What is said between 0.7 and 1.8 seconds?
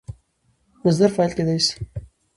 مصدر فاعل کېدای سي.